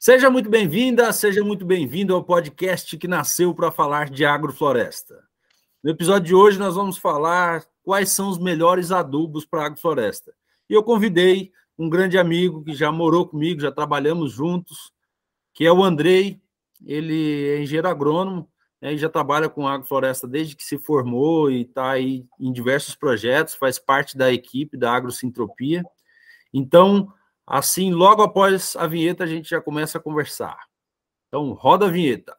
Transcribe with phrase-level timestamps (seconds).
[0.00, 5.24] Seja muito bem-vinda, seja muito bem-vindo ao podcast que nasceu para falar de agrofloresta.
[5.82, 10.32] No episódio de hoje, nós vamos falar quais são os melhores adubos para agrofloresta.
[10.70, 14.92] E eu convidei um grande amigo que já morou comigo, já trabalhamos juntos,
[15.52, 16.40] que é o Andrei.
[16.86, 18.48] Ele é engenheiro agrônomo
[18.80, 22.94] né, e já trabalha com agrofloresta desde que se formou e está aí em diversos
[22.94, 25.82] projetos, faz parte da equipe da Agrosintropia.
[26.54, 27.12] Então,
[27.50, 30.58] Assim, logo após a vinheta, a gente já começa a conversar.
[31.28, 32.36] Então, roda a vinheta.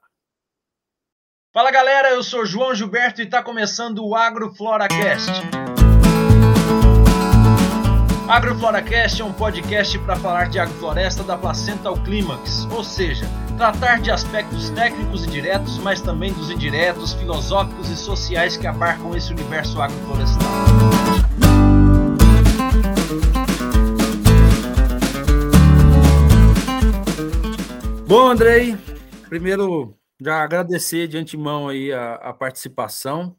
[1.52, 5.31] Fala galera, eu sou João Gilberto e está começando o AgroFloracast.
[8.27, 13.26] AgroFloracast é um podcast para falar de agrofloresta da placenta ao clímax, ou seja,
[13.58, 19.16] tratar de aspectos técnicos e diretos, mas também dos indiretos, filosóficos e sociais que abarcam
[19.16, 20.98] esse universo agroflorestal.
[28.09, 28.76] Bom, Andrei,
[29.27, 33.36] primeiro já agradecer de antemão aí a, a participação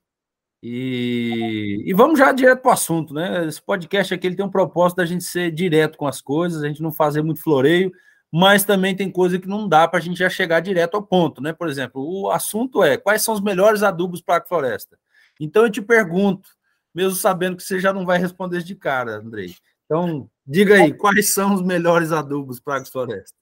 [0.63, 3.47] e, e, vamos já direto para o assunto, né?
[3.47, 6.69] Esse podcast aqui ele tem um propósito da gente ser direto com as coisas, a
[6.69, 7.91] gente não fazer muito floreio,
[8.33, 11.43] mas também tem coisa que não dá para a gente já chegar direto ao ponto,
[11.43, 11.53] né?
[11.53, 14.97] Por exemplo, o assunto é quais são os melhores adubos para a floresta.
[15.41, 16.49] Então eu te pergunto,
[16.95, 19.53] mesmo sabendo que você já não vai responder de cara, Andrei.
[19.85, 23.40] Então, diga aí, quais são os melhores adubos para a floresta?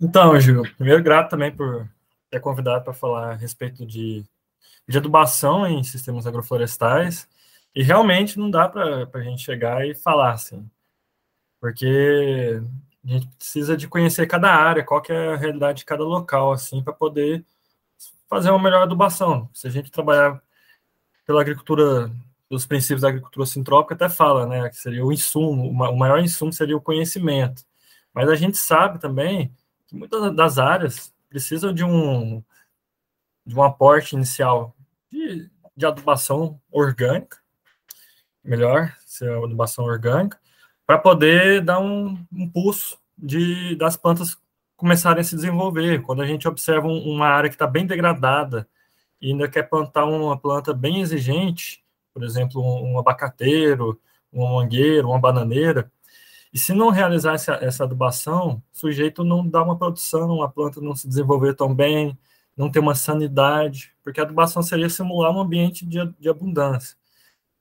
[0.00, 1.88] Então, Gil, primeiro grato também por
[2.30, 4.24] ter convidado para falar a respeito de,
[4.86, 7.28] de adubação em sistemas agroflorestais.
[7.74, 10.68] E realmente não dá para a gente chegar e falar assim,
[11.60, 12.60] porque
[13.04, 16.52] a gente precisa de conhecer cada área, qual que é a realidade de cada local,
[16.52, 17.44] assim, para poder
[18.28, 19.48] fazer uma melhor adubação.
[19.52, 20.42] Se a gente trabalhar
[21.26, 22.10] pela agricultura,
[22.48, 26.52] dos princípios da agricultura sintrópica, até fala, né, que seria o insumo, o maior insumo
[26.52, 27.62] seria o conhecimento.
[28.14, 29.52] Mas a gente sabe também
[29.86, 32.42] que muitas das áreas precisam de um,
[33.44, 34.74] de um aporte inicial
[35.10, 37.38] de, de adubação orgânica,
[38.42, 40.38] melhor, ser adubação orgânica,
[40.86, 44.36] para poder dar um impulso de, das plantas
[44.76, 46.02] começarem a se desenvolver.
[46.02, 48.68] Quando a gente observa uma área que está bem degradada
[49.20, 54.00] e ainda quer plantar uma planta bem exigente, por exemplo, um, abacateiro,
[54.32, 55.90] um mangueiro, uma bananeira,
[56.56, 60.80] e se não realizar essa, essa adubação, o sujeito não dá uma produção, a planta
[60.80, 62.18] não se desenvolver tão bem,
[62.56, 66.96] não ter uma sanidade, porque a adubação seria simular um ambiente de, de abundância.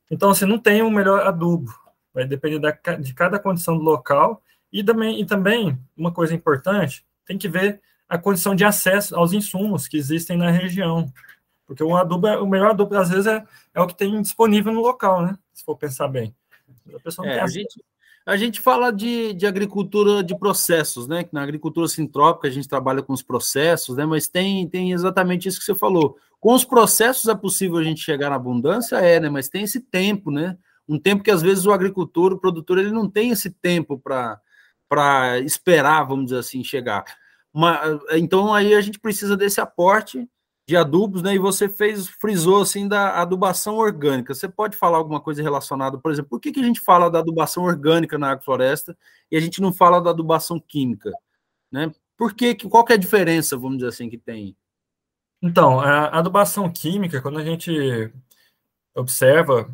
[0.09, 1.77] Então, você assim, não tem um melhor adubo,
[2.13, 4.41] vai depender da, de cada condição do local,
[4.71, 9.33] e também, e também, uma coisa importante, tem que ver a condição de acesso aos
[9.33, 11.11] insumos que existem na região,
[11.67, 14.71] porque o adubo, é, o melhor adubo, às vezes, é, é o que tem disponível
[14.71, 16.33] no local, né, se for pensar bem.
[16.95, 17.83] A pessoa não é, tem a gente
[18.25, 21.25] a gente fala de, de agricultura de processos, né?
[21.31, 24.05] Na agricultura sintrópica a gente trabalha com os processos, né?
[24.05, 26.17] Mas tem, tem exatamente isso que você falou.
[26.39, 29.29] Com os processos é possível a gente chegar na abundância, é, né?
[29.29, 30.57] Mas tem esse tempo, né?
[30.89, 35.39] Um tempo que às vezes o agricultor, o produtor, ele não tem esse tempo para
[35.41, 37.05] esperar, vamos dizer assim, chegar.
[37.53, 40.27] Mas, então aí a gente precisa desse aporte
[40.67, 41.35] de adubos, né?
[41.35, 44.33] E você fez, frisou assim da adubação orgânica.
[44.33, 47.19] Você pode falar alguma coisa relacionada, por exemplo, por que, que a gente fala da
[47.19, 48.97] adubação orgânica na agrofloresta
[49.31, 51.11] e a gente não fala da adubação química,
[51.71, 51.93] né?
[52.17, 54.55] Por que, qual que é a diferença, vamos dizer assim, que tem?
[55.41, 58.11] Então, a adubação química, quando a gente
[58.95, 59.69] observa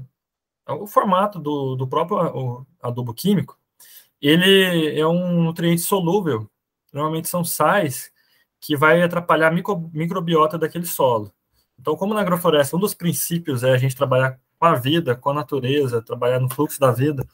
[0.68, 3.58] o formato do, do próprio adubo químico,
[4.22, 6.50] ele é um nutriente solúvel,
[6.91, 8.12] normalmente são sais
[8.61, 11.33] que vai atrapalhar a micro, microbiota daquele solo.
[11.79, 15.31] Então, como na agrofloresta, um dos princípios é a gente trabalhar com a vida, com
[15.31, 17.27] a natureza, trabalhar no fluxo da vida,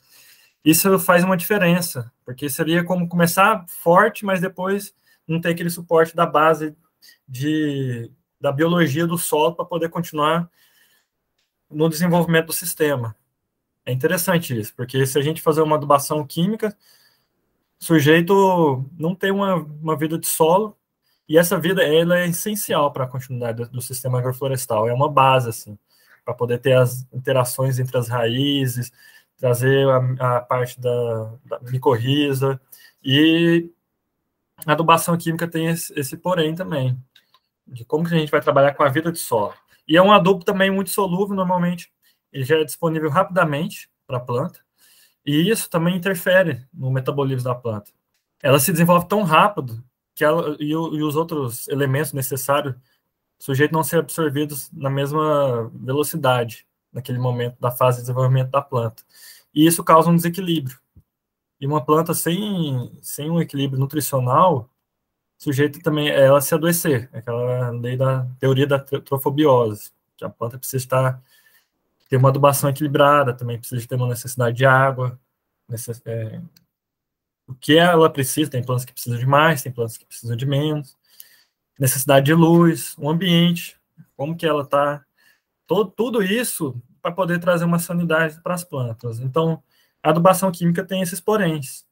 [0.64, 4.94] isso faz uma diferença, porque seria como começar forte, mas depois
[5.28, 6.76] não ter aquele suporte da base
[7.28, 8.10] de,
[8.40, 10.50] da biologia do solo para poder continuar
[11.70, 13.16] no desenvolvimento do sistema.
[13.86, 16.76] É interessante isso, porque se a gente fazer uma adubação química,
[17.80, 20.77] o sujeito não tem uma, uma vida de solo,
[21.28, 25.50] e essa vida ela é essencial para a continuidade do, sistema agroflorestal, é uma base
[25.50, 25.78] assim,
[26.24, 28.92] para poder ter as interações entre as raízes,
[29.36, 32.60] trazer a, a parte da, da micorriza
[33.04, 33.70] e
[34.66, 36.98] a adubação química tem esse, esse porém também,
[37.66, 39.54] de como que a gente vai trabalhar com a vida de solo.
[39.88, 41.92] E é um adubo também muito solúvel, normalmente
[42.32, 44.60] ele já é disponível rapidamente para a planta,
[45.26, 47.92] e isso também interfere no metabolismo da planta.
[48.42, 49.84] Ela se desenvolve tão rápido
[50.18, 52.76] que ela, e, e os outros elementos necessários
[53.38, 59.04] sujeito não ser absorvidos na mesma velocidade naquele momento da fase de desenvolvimento da planta.
[59.54, 60.76] E isso causa um desequilíbrio.
[61.62, 64.68] E uma planta sem, sem um equilíbrio nutricional,
[65.38, 70.58] sujeita também a ela se adoecer, aquela lei da teoria da trofobiose, que a planta
[70.58, 71.22] precisa estar
[72.10, 75.20] ter uma adubação equilibrada, também precisa ter uma necessidade de água,
[75.70, 76.42] necess, é,
[77.48, 80.46] o que ela precisa, tem plantas que precisam de mais, tem plantas que precisam de
[80.46, 80.98] menos,
[81.80, 83.80] necessidade de luz, o ambiente,
[84.16, 85.06] como que ela está,
[85.96, 89.20] tudo isso para poder trazer uma sanidade para as plantas.
[89.20, 89.64] Então,
[90.04, 91.86] a adubação química tem esses poréns.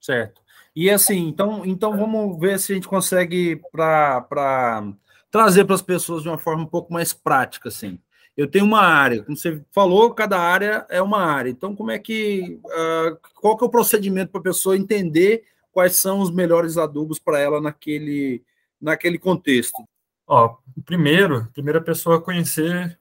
[0.00, 0.42] Certo.
[0.74, 4.92] E assim, então, então vamos ver se a gente consegue para
[5.30, 8.00] trazer para as pessoas de uma forma um pouco mais prática, assim.
[8.36, 11.50] Eu tenho uma área, como você falou, cada área é uma área.
[11.50, 15.96] Então, como é que uh, qual que é o procedimento para a pessoa entender quais
[15.96, 18.42] são os melhores adubos para ela naquele
[18.80, 19.84] naquele contexto?
[20.26, 22.98] Ó, primeiro, primeira pessoa conhecer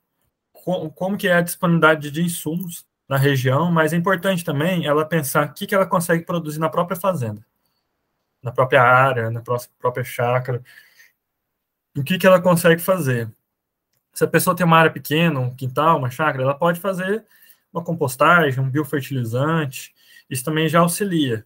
[0.51, 5.05] como, como que é a disponibilidade de insumos na região, mas é importante também ela
[5.05, 7.45] pensar o que, que ela consegue produzir na própria fazenda
[8.41, 10.63] na própria área, na própria chácara,
[11.95, 13.31] o que, que ela consegue fazer.
[14.13, 17.25] Se a pessoa tem uma área pequena, um quintal, uma chácara, ela pode fazer
[17.71, 19.93] uma compostagem, um biofertilizante,
[20.29, 21.45] isso também já auxilia.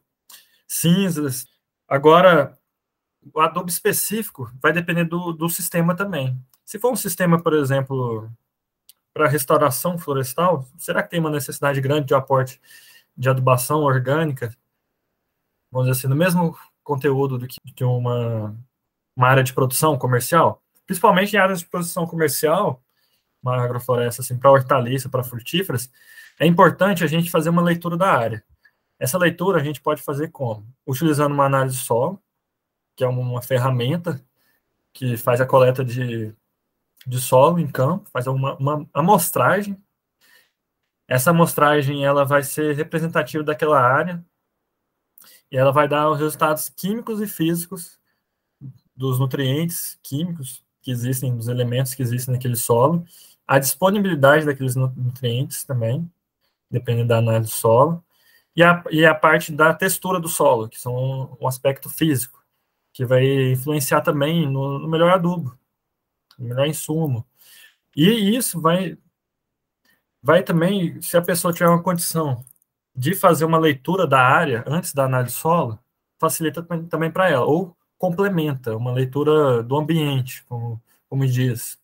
[0.68, 1.48] Cinzas.
[1.88, 2.58] Agora,
[3.34, 6.40] o adubo específico vai depender do, do sistema também.
[6.64, 8.30] Se for um sistema, por exemplo,
[9.14, 12.60] para restauração florestal, será que tem uma necessidade grande de aporte
[13.16, 14.56] de adubação orgânica?
[15.72, 18.56] Vamos dizer assim, no mesmo conteúdo do que de uma,
[19.16, 22.84] uma área de produção comercial, principalmente em áreas de produção comercial,
[23.42, 25.90] uma agrofloresta assim, para hortaliça, para frutíferas,
[26.40, 28.44] é importante a gente fazer uma leitura da área.
[29.00, 30.66] Essa leitura a gente pode fazer como?
[30.86, 32.22] Utilizando uma análise solo,
[32.96, 34.24] que é uma ferramenta
[34.94, 36.34] que faz a coleta de,
[37.06, 39.81] de solo em campo, faz uma, uma amostragem.
[41.08, 44.26] Essa amostragem ela vai ser representativa daquela área,
[45.52, 48.00] e ela vai dar os resultados químicos e físicos
[48.96, 53.04] dos nutrientes químicos que existem, dos elementos que existem naquele solo,
[53.48, 56.10] a disponibilidade daqueles nutrientes também,
[56.70, 58.06] dependendo da análise do solo,
[58.56, 62.40] e a, e a parte da textura do solo, que são um aspecto físico,
[62.94, 65.58] que vai influenciar também no, no melhor adubo,
[66.38, 67.26] no melhor insumo.
[67.96, 68.96] E isso vai,
[70.22, 72.46] vai também, se a pessoa tiver uma condição
[72.96, 75.80] de fazer uma leitura da área antes da análise solo
[76.20, 81.80] facilita também para ela, ou complementa uma leitura do ambiente, como, como diz.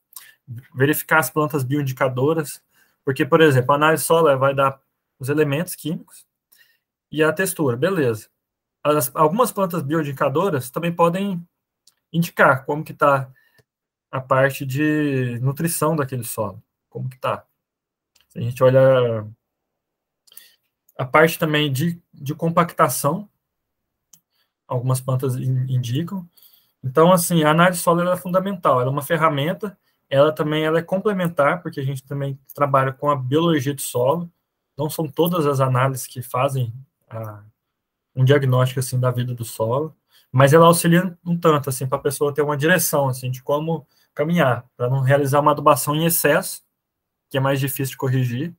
[0.76, 2.62] Verificar as plantas bioindicadoras,
[3.06, 4.80] porque, por exemplo, a análise solo vai dar
[5.20, 6.26] os elementos químicos
[7.12, 8.30] e a textura, beleza.
[8.84, 11.46] As, algumas plantas bioindicadoras também podem
[12.12, 13.32] indicar como que está
[14.12, 17.46] a parte de nutrição daquele solo, como que está.
[18.30, 19.26] Se a gente olha
[20.98, 23.30] a parte também de, de compactação,
[24.72, 26.26] algumas plantas indicam.
[26.82, 29.78] Então, assim, a análise solo é fundamental, ela é uma ferramenta,
[30.10, 34.32] ela também ela é complementar, porque a gente também trabalha com a biologia de solo,
[34.78, 36.74] não são todas as análises que fazem
[37.10, 37.44] a,
[38.16, 39.96] um diagnóstico, assim, da vida do solo,
[40.32, 43.86] mas ela auxilia um tanto, assim, para a pessoa ter uma direção, assim, de como
[44.14, 46.64] caminhar, para não realizar uma adubação em excesso,
[47.30, 48.56] que é mais difícil de corrigir,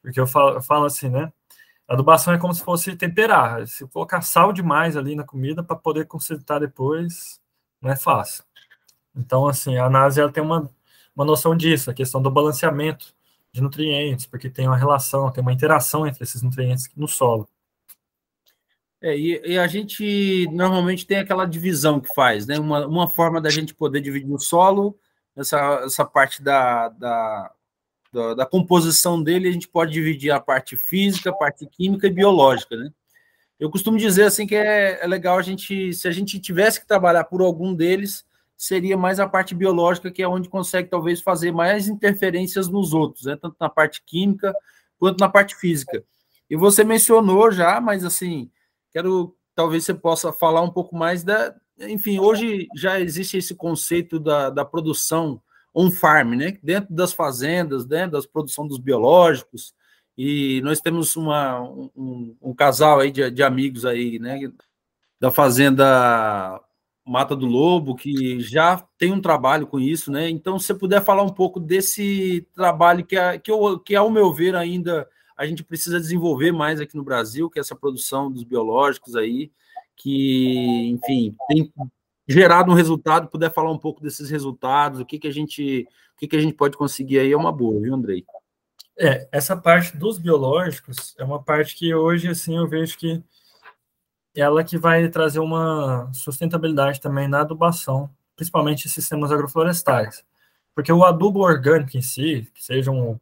[0.00, 1.32] porque eu falo, eu falo assim, né?
[1.92, 3.66] Adubação é como se fosse temperar.
[3.66, 7.38] Se colocar sal demais ali na comida para poder consertar depois,
[7.82, 8.44] não é fácil.
[9.14, 10.70] Então, assim, a análise ela tem uma,
[11.14, 13.14] uma noção disso, a questão do balanceamento
[13.52, 17.46] de nutrientes, porque tem uma relação, tem uma interação entre esses nutrientes no solo.
[18.98, 22.58] É, e, e, a gente normalmente tem aquela divisão que faz, né?
[22.58, 24.98] Uma, uma forma da gente poder dividir o solo,
[25.36, 27.52] essa, essa parte da, da
[28.12, 32.10] da, da, composição dele, a gente pode dividir a parte física, a parte química e
[32.10, 32.90] biológica, né?
[33.58, 36.86] Eu costumo dizer assim que é, é legal a gente, se a gente tivesse que
[36.86, 38.24] trabalhar por algum deles,
[38.56, 43.24] seria mais a parte biológica, que é onde consegue talvez fazer mais interferências nos outros,
[43.24, 43.36] né?
[43.40, 44.54] tanto na parte química
[44.98, 46.04] quanto na parte física.
[46.50, 48.50] E você mencionou já, mas assim,
[48.92, 51.54] quero talvez você possa falar um pouco mais da.
[51.80, 55.40] Enfim, hoje já existe esse conceito da, da produção
[55.74, 56.58] on-farm, né?
[56.62, 59.74] Dentro das fazendas, dentro da produção dos biológicos.
[60.16, 64.38] E nós temos uma, um, um casal aí de, de, amigos aí, né?
[65.18, 66.60] Da fazenda
[67.04, 70.28] Mata do Lobo, que já tem um trabalho com isso, né?
[70.28, 74.10] Então, se você puder falar um pouco desse trabalho que, é, que, eu, que, ao
[74.10, 78.30] meu ver, ainda a gente precisa desenvolver mais aqui no Brasil, que é essa produção
[78.30, 79.50] dos biológicos aí,
[79.96, 81.72] que, enfim, tem
[82.26, 86.18] gerado um resultado, puder falar um pouco desses resultados, o que, que a gente o
[86.22, 88.24] que, que a gente pode conseguir aí é uma boa, viu, Andrei?
[88.96, 93.22] É, essa parte dos biológicos é uma parte que hoje assim eu vejo que
[94.34, 100.24] ela que vai trazer uma sustentabilidade também na adubação, principalmente em sistemas agroflorestais.
[100.74, 103.18] Porque o adubo orgânico em si, que seja um,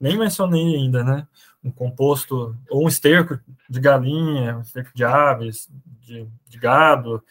[0.00, 1.26] nem mencionei ainda, né?
[1.62, 5.68] Um composto ou um esterco de galinha, um esterco de aves,
[6.00, 7.22] de, de gado,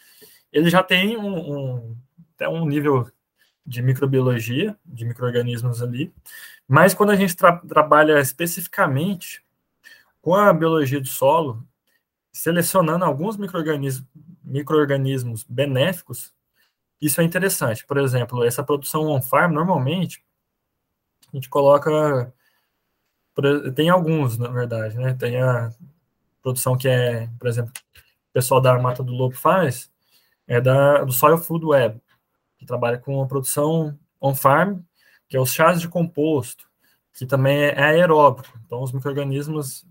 [0.54, 1.98] ele já tem um, um,
[2.36, 3.10] até um nível
[3.66, 6.14] de microbiologia, de micro-organismos ali,
[6.68, 9.44] mas quando a gente tra trabalha especificamente
[10.22, 11.66] com a biologia do solo,
[12.32, 14.06] selecionando alguns micro-organismos
[14.44, 14.86] micro
[15.50, 16.34] benéficos,
[17.02, 17.86] isso é interessante.
[17.86, 20.24] Por exemplo, essa produção on-farm, normalmente,
[21.32, 22.34] a gente coloca.
[23.76, 25.14] Tem alguns, na verdade, né?
[25.14, 25.72] Tem a
[26.42, 29.92] produção que é, por exemplo, o pessoal da Mata do Lobo faz,
[30.48, 32.02] é da, do Soil Food Web,
[32.58, 34.82] que trabalha com a produção on-farm,
[35.28, 36.70] que é os chás de composto,
[37.14, 38.58] que também é aeróbico.
[38.66, 39.86] Então, os micro-organismos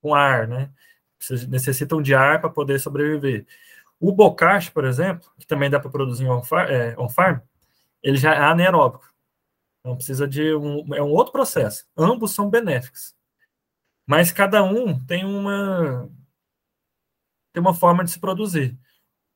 [0.00, 0.70] com ar, né?
[1.48, 3.46] necessitam de ar para poder sobreviver.
[4.00, 7.08] O bocache, por exemplo, que também dá para produzir on-farm, é, on
[8.02, 9.12] ele já é anaeróbico.
[9.80, 11.86] Então precisa de um, é um outro processo.
[11.96, 13.14] Ambos são benéficos.
[14.06, 16.10] Mas cada um tem uma
[17.52, 18.76] tem uma forma de se produzir.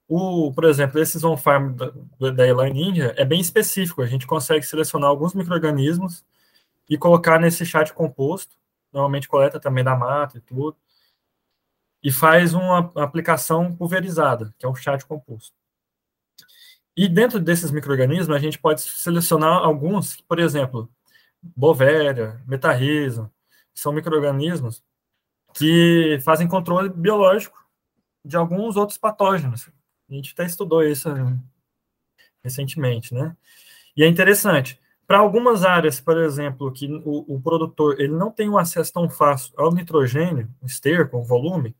[0.09, 4.03] O, por exemplo, esses on-farm da, da Eline India é bem específico.
[4.03, 6.25] A gente consegue selecionar alguns micro-organismos
[6.89, 8.57] e colocar nesse de composto.
[8.93, 10.77] Normalmente coleta também da mata e tudo
[12.07, 15.53] e faz uma aplicação pulverizada, que é chá de composto.
[16.97, 20.89] E dentro desses micro-organismos, a gente pode selecionar alguns, por exemplo,
[21.43, 23.29] Bovéria, Metarrhiza,
[23.75, 24.85] são micro-organismos
[25.53, 27.59] que fazem controle biológico
[28.25, 29.69] de alguns outros patógenos.
[30.09, 31.09] A gente até estudou isso
[32.43, 33.37] recentemente, né?
[33.97, 34.79] E é interessante.
[35.07, 39.09] Para algumas áreas, por exemplo, que o, o, produtor ele não tem um acesso tão
[39.09, 41.77] fácil ao nitrogênio, esterco, volume,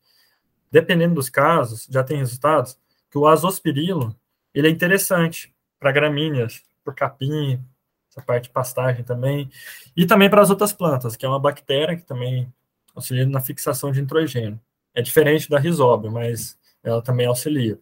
[0.71, 2.77] dependendo dos casos, já tem resultados,
[3.09, 4.15] que o azospirilo,
[4.53, 7.61] ele é interessante para gramíneas, para capim,
[8.09, 9.49] essa parte de pastagem também,
[9.95, 12.51] e também para as outras plantas, que é uma bactéria que também
[12.95, 14.59] auxilia na fixação de nitrogênio.
[14.93, 17.77] É diferente da risóbio, mas ela também auxilia.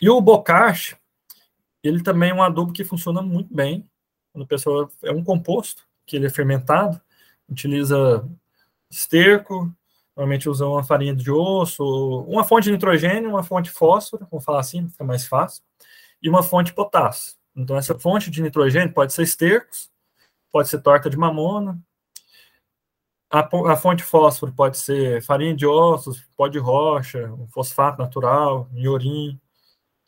[0.00, 0.96] E o bocache,
[1.82, 3.88] ele também é um adubo que funciona muito bem,
[4.32, 7.00] quando a pessoa é um composto, que ele é fermentado,
[7.48, 8.28] utiliza
[8.90, 9.74] esterco,
[10.20, 11.82] Normalmente usam uma farinha de osso,
[12.28, 15.62] uma fonte de nitrogênio, uma fonte de fósforo, vamos falar assim, fica mais fácil,
[16.22, 17.36] e uma fonte de potássio.
[17.56, 19.90] Então, essa fonte de nitrogênio pode ser estercos,
[20.52, 21.80] pode ser torta de mamona,
[23.30, 27.98] a, a fonte de fósforo pode ser farinha de ossos, pó de rocha, um fosfato
[28.02, 29.40] natural, miorim,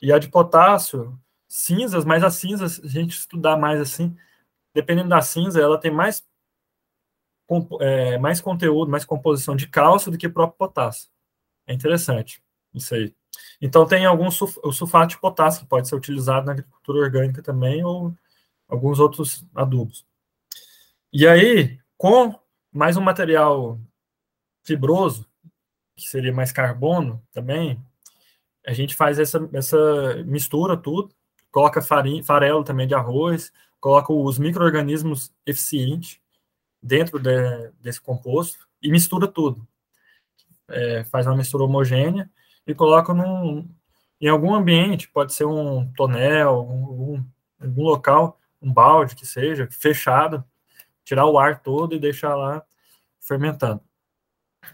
[0.02, 1.16] e a de potássio,
[1.49, 4.16] cinzas, mas as cinzas, a gente estudar mais assim,
[4.75, 6.26] dependendo da cinza, ela tem mais
[7.80, 11.11] é, mais conteúdo, mais composição de cálcio do que próprio potássio.
[11.66, 12.42] É interessante
[12.75, 13.14] isso aí.
[13.61, 17.42] Então tem algum sulf o sulfato de potássio que pode ser utilizado na agricultura orgânica
[17.42, 18.12] também ou
[18.68, 20.06] alguns outros adubos.
[21.12, 22.35] E aí, com
[22.73, 23.78] mais um material
[24.64, 25.28] fibroso,
[25.94, 27.78] que seria mais carbono também,
[28.66, 31.14] a gente faz essa, essa mistura tudo,
[31.50, 36.21] coloca farinha, farelo também de arroz, coloca os micro-organismos eficientes,
[36.83, 39.66] dentro de, desse composto e mistura tudo.
[40.69, 42.31] É, faz uma mistura homogênea
[42.66, 43.69] e coloca num,
[44.21, 47.23] em algum ambiente, pode ser um tonel, algum,
[47.61, 50.45] algum local, um balde que seja, fechado,
[51.04, 52.62] tirar o ar todo e deixar lá
[53.21, 53.81] fermentando.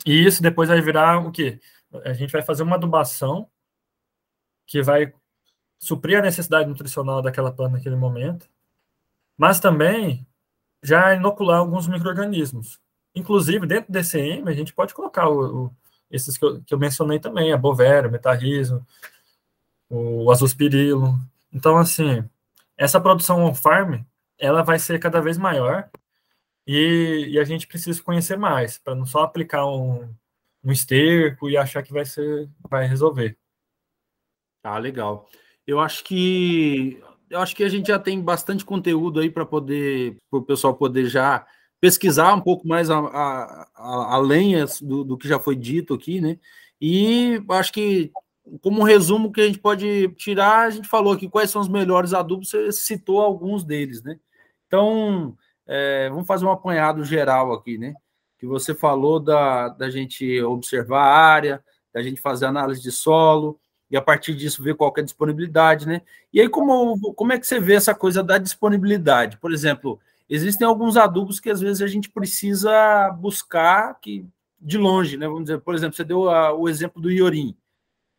[0.06, 1.60] E isso depois vai virar o quê?
[2.04, 3.48] A gente vai fazer uma adubação
[4.68, 5.12] que vai
[5.78, 8.48] suprir a necessidade nutricional daquela planta naquele momento,
[9.36, 10.26] mas também
[10.82, 12.78] já inocular alguns micro-organismos.
[13.14, 15.76] Inclusive, dentro do DCM, a gente pode colocar o, o,
[16.10, 18.86] esses que eu, que eu, mencionei também, a bovéria, o metarrizo,
[19.88, 21.18] o azospirilo.
[21.52, 22.22] Então, assim,
[22.76, 24.02] essa produção on-farm,
[24.38, 25.88] ela vai ser cada vez maior
[26.66, 30.14] e, e a gente precisa conhecer mais, para não só aplicar um,
[30.62, 33.36] um esterco e achar que vai ser, vai resolver.
[34.62, 35.28] Ah, legal.
[35.66, 37.00] Eu acho que
[37.30, 40.74] eu acho que a gente já tem bastante conteúdo aí para poder, para o pessoal
[40.74, 41.46] poder já
[41.80, 46.20] pesquisar um pouco mais a, a, a, além do, do, que já foi dito aqui,
[46.20, 46.38] né?
[46.80, 48.10] E acho que,
[48.62, 52.12] como resumo que a gente pode tirar, a gente falou aqui quais são os melhores
[52.14, 54.18] adubos, você citou alguns deles, né?
[54.66, 55.36] Então,
[55.66, 57.94] é, vamos fazer um apanhado geral aqui, né?
[58.38, 63.60] Que você falou da, da gente observar a área, da gente fazer análise de solo,
[63.90, 66.02] e a partir disso ver qual é a disponibilidade, né?
[66.32, 69.38] E aí, como, como é que você vê essa coisa da disponibilidade?
[69.38, 74.26] Por exemplo, existem alguns adubos que às vezes a gente precisa buscar, que
[74.60, 75.26] de longe, né?
[75.26, 77.56] Vamos dizer, por exemplo, você deu a, o exemplo do iorim.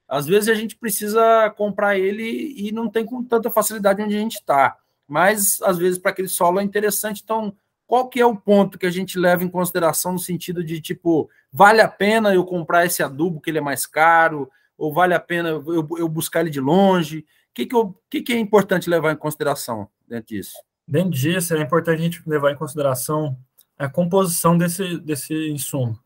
[0.08, 4.20] Às vezes a gente precisa comprar ele e não tem com tanta facilidade onde a
[4.20, 4.78] gente está.
[5.08, 7.22] Mas às vezes para aquele solo é interessante.
[7.24, 7.54] Então,
[7.86, 11.30] qual que é o ponto que a gente leva em consideração no sentido de tipo,
[11.52, 15.20] vale a pena eu comprar esse adubo que ele é mais caro, ou vale a
[15.20, 17.20] pena eu, eu buscar ele de longe?
[17.20, 17.76] O que, que,
[18.10, 20.54] que, que é importante levar em consideração dentro disso?
[20.88, 23.38] Dentro disso, é importante a gente levar em consideração
[23.78, 26.00] a composição desse, desse insumo,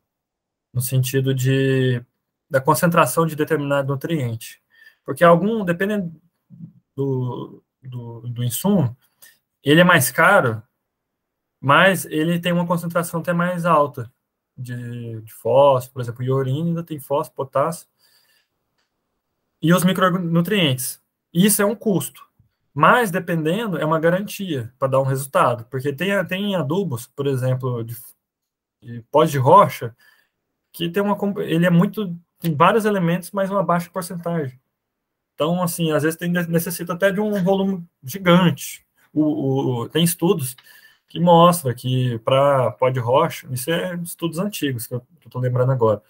[0.73, 2.03] no sentido de
[2.49, 4.61] da concentração de determinado nutriente.
[5.03, 6.13] Porque algum, dependendo
[6.95, 8.95] do, do, do insumo,
[9.63, 10.61] ele é mais caro,
[11.59, 14.11] mas ele tem uma concentração até mais alta
[14.55, 17.87] de, de fósforo, por exemplo, iorina ainda tem fósforo, potássio,
[19.63, 21.01] e os micronutrientes.
[21.33, 22.21] Isso é um custo.
[22.73, 25.65] Mas, dependendo, é uma garantia para dar um resultado.
[25.71, 27.95] Porque tem, tem adubos, por exemplo, de,
[28.81, 29.95] de pós de rocha,
[30.71, 34.59] que tem uma, ele é muito tem vários elementos, mas uma baixa porcentagem.
[35.33, 38.85] Então, assim, às vezes tem, necessita até de um volume gigante.
[39.13, 40.55] O, o tem estudos
[41.07, 45.71] que mostram que para pó de rocha, isso é estudos antigos que eu estou lembrando
[45.71, 46.01] agora,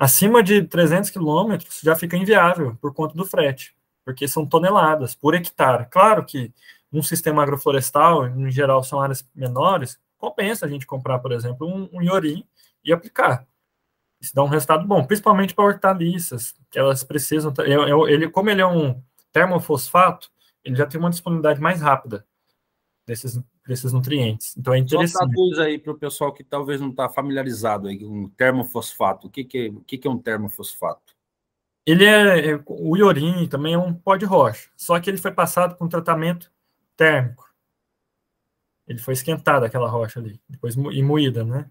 [0.00, 5.34] acima de 300 quilômetros já fica inviável por conta do frete, porque são toneladas por
[5.34, 5.86] hectare.
[5.90, 6.50] Claro que
[6.90, 11.88] num sistema agroflorestal, em geral são áreas menores, compensa a gente comprar, por exemplo, um,
[11.92, 12.44] um iorim
[12.82, 13.46] e aplicar.
[14.18, 17.52] Isso dá um resultado bom, principalmente para hortaliças, que elas precisam.
[18.08, 19.02] Ele, como ele é um
[19.32, 20.30] termofosfato,
[20.64, 22.26] ele já tem uma disponibilidade mais rápida
[23.06, 23.38] desses,
[23.70, 24.56] desses nutrientes.
[24.56, 25.12] Então é interessante.
[25.12, 29.28] Só traduz aí para o pessoal que talvez não está familiarizado aí, um termofosfato.
[29.28, 31.14] O que, que, é, o que, que é um termofosfato?
[31.86, 35.30] Ele é, é o iorim também é um pó de rocha, só que ele foi
[35.30, 36.52] passado com tratamento
[36.96, 37.48] térmico.
[38.86, 41.70] Ele foi esquentado aquela rocha ali, depois e moída, né?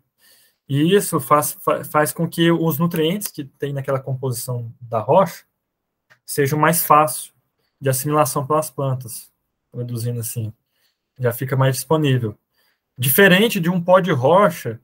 [0.67, 1.57] E isso faz,
[1.91, 5.43] faz com que os nutrientes que tem naquela composição da rocha
[6.25, 7.33] sejam mais fácil
[7.81, 9.31] de assimilação pelas plantas,
[9.71, 10.53] produzindo assim.
[11.19, 12.37] Já fica mais disponível.
[12.97, 14.79] Diferente de um pó de rocha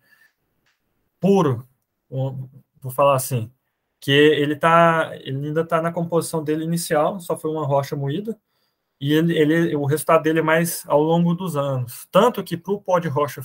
[1.20, 1.68] puro,
[2.10, 3.52] vou falar assim,
[4.00, 8.38] que ele tá, ele ainda está na composição dele inicial, só foi uma rocha moída,
[9.02, 12.08] e ele, ele, o resultado dele é mais ao longo dos anos.
[12.12, 13.42] Tanto que para o pó de rocha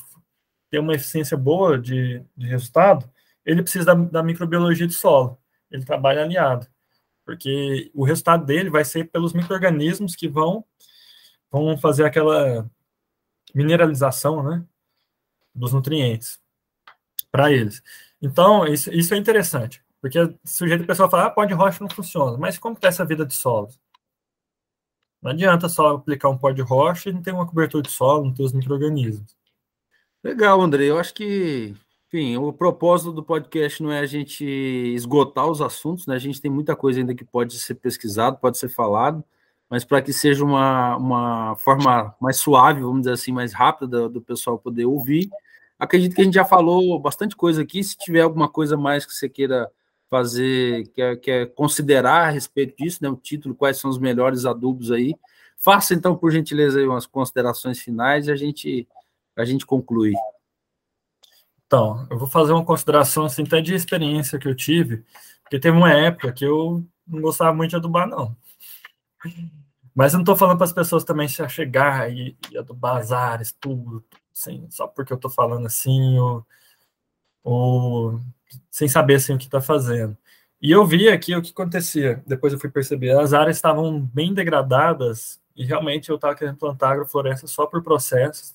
[0.71, 3.11] ter uma eficiência boa de, de resultado,
[3.45, 5.39] ele precisa da, da microbiologia de solo.
[5.71, 6.67] Ele trabalha aliado,
[7.25, 10.65] porque o resultado dele vai ser pelos microrganismos que vão
[11.51, 12.71] vão fazer aquela
[13.55, 14.65] mineralização, né,
[15.55, 16.41] dos nutrientes
[17.31, 17.83] para eles.
[18.21, 21.91] Então, isso, isso é interessante, porque o sujeito pessoal fala, ah, pó de rocha não
[21.91, 23.79] funciona, mas como está essa vida de solos?
[25.23, 28.25] Não adianta só aplicar um pó de rocha e não ter uma cobertura de solo,
[28.25, 29.37] não ter os micro-organismos.
[30.25, 30.85] Legal, André.
[30.85, 31.75] Eu acho que,
[32.09, 36.15] enfim, o propósito do podcast não é a gente esgotar os assuntos, né?
[36.15, 39.23] A gente tem muita coisa ainda que pode ser pesquisado, pode ser falado,
[39.71, 44.21] mas para que seja uma, uma forma mais suave, vamos dizer assim, mais rápida do,
[44.21, 45.31] pessoal poder ouvir.
[45.79, 47.83] Acredito que a gente já falou bastante coisa aqui.
[47.85, 49.71] Se tiver alguma coisa mais que você queira
[50.11, 53.09] fazer, quer, quer considerar a respeito disso, né?
[53.09, 55.15] O título, quais são os melhores adubos aí.
[55.57, 58.89] Faça então, por gentileza, aí umas considerações finais e a gente
[59.37, 60.13] a gente conclui?
[61.65, 65.05] Então, eu vou fazer uma consideração assim, até de experiência que eu tive,
[65.43, 68.37] porque teve uma época que eu não gostava muito de adubar, não.
[69.95, 73.13] Mas eu não estou falando para as pessoas também se chegar e, e adubar as
[73.13, 76.47] áreas, tudo, assim, só porque eu estou falando assim, ou,
[77.43, 78.21] ou
[78.71, 80.17] sem saber assim, o que está fazendo.
[80.63, 82.23] E eu vi aqui o que acontecia.
[82.27, 86.93] Depois eu fui perceber, as áreas estavam bem degradadas e realmente eu estava querendo plantar
[86.93, 88.55] agrofloresta só por processos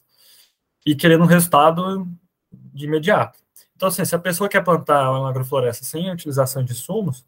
[0.86, 2.08] e querendo um resultado
[2.51, 3.39] de imediato.
[3.75, 7.25] Então, assim, se a pessoa quer plantar uma agrofloresta sem a utilização de insumos,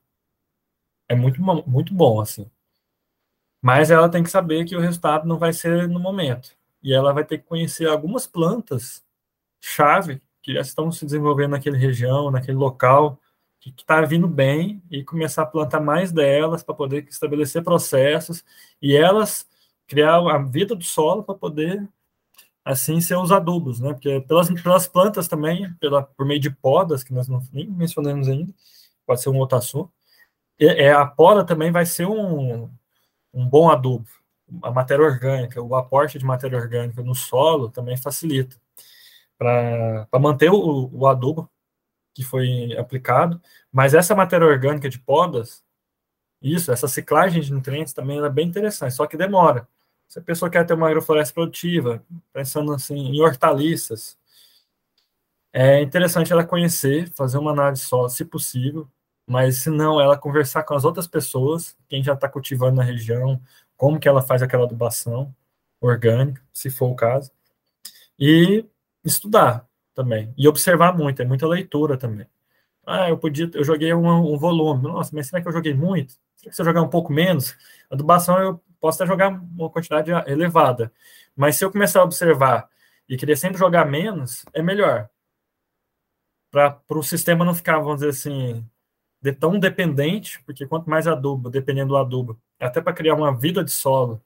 [1.10, 2.50] é muito, muito bom, assim.
[3.62, 6.56] Mas ela tem que saber que o resultado não vai ser no momento.
[6.82, 9.04] E ela vai ter que conhecer algumas plantas
[9.60, 13.20] chave que já estão se desenvolvendo naquele região, naquele local,
[13.60, 18.46] que está vindo bem, e começar a plantar mais delas para poder estabelecer processos
[18.82, 19.48] e elas
[19.88, 21.88] criar a vida do solo para poder
[22.64, 23.94] assim ser os adubos, né?
[23.94, 28.28] Porque pelas, pelas plantas também, pela, por meio de podas, que nós não, nem mencionamos
[28.28, 28.54] ainda,
[29.06, 29.92] pode ser um outro assunto,
[30.60, 32.70] é, a poda também vai ser um,
[33.34, 34.08] um bom adubo.
[34.64, 38.56] A matéria orgânica, o aporte de matéria orgânica no solo também facilita
[39.38, 41.50] para manter o, o adubo
[42.14, 43.40] que foi aplicado,
[43.72, 45.64] mas essa matéria orgânica de podas,
[46.42, 49.68] isso, essa ciclagem de nutrientes também é bem interessante, só que demora.
[50.08, 54.18] Se a pessoa quer ter uma agrofloresta produtiva, pensando assim em hortaliças,
[55.54, 58.88] é interessante ela conhecer, fazer uma análise só, se possível,
[59.28, 63.42] mas se não, ela conversar com as outras pessoas, quem já está cultivando na região,
[63.76, 65.36] como que ela faz aquela adubação
[65.82, 67.32] orgânica, se for o caso,
[68.20, 68.66] e
[69.04, 72.28] estudar também, e observar muito, é muita leitura também.
[72.86, 76.14] Ah, eu podia, eu joguei um, um volume, nossa, mas será que eu joguei muito?
[76.38, 77.56] Será que se eu jogar um pouco menos?
[77.90, 80.92] Adubação eu posso até jogar uma quantidade elevada,
[81.36, 82.70] mas se eu começar a observar
[83.10, 85.10] e querer sempre jogar menos, é melhor.
[86.52, 88.66] Para o sistema não ficar, vamos dizer assim,
[89.28, 93.64] de tão dependente, porque quanto mais adubo, dependendo do adubo, até para criar uma vida
[93.64, 94.22] de solo,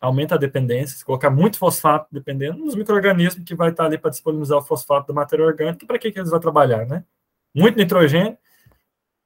[0.00, 0.98] aumenta a dependência.
[0.98, 5.08] Se colocar muito fosfato, dependendo dos micro-organismos que vai estar ali para disponibilizar o fosfato
[5.08, 7.04] da matéria orgânica, para que, que eles vão trabalhar, né?
[7.52, 8.38] Muito nitrogênio,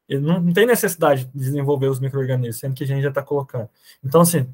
[0.08, 3.22] ele não, não tem necessidade de desenvolver os micro-organismos, sendo que a gente já está
[3.22, 3.68] colocando.
[4.02, 4.48] Então, assim,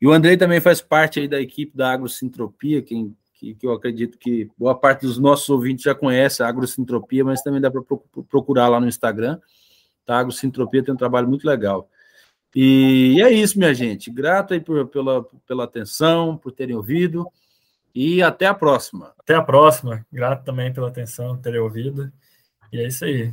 [0.00, 3.72] E o Andrei também faz parte aí da equipe da Agrocintropia, quem, que, que eu
[3.72, 7.80] acredito que boa parte dos nossos ouvintes já conhece a Agrocintropia, mas também dá para
[8.28, 9.40] procurar lá no Instagram.
[10.04, 10.16] Tá?
[10.16, 11.88] A Agrocintropia tem um trabalho muito legal.
[12.54, 14.10] E é isso, minha gente.
[14.10, 17.26] Grato aí por, pela, pela atenção, por terem ouvido.
[17.94, 19.14] E até a próxima.
[19.18, 20.04] Até a próxima.
[20.12, 22.12] Grato também pela atenção, ter ouvido.
[22.70, 23.32] E é isso aí.